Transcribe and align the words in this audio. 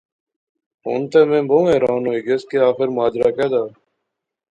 ہن 0.85 1.01
تے 1.11 1.19
میں 1.29 1.43
بہوں 1.49 1.67
حیران 1.71 2.01
ہوئی 2.07 2.21
گیس 2.27 2.43
کہ 2.49 2.57
آخر 2.69 2.87
ماجرا 2.97 3.29
کہہ 3.37 3.51
دا؟ 3.51 3.63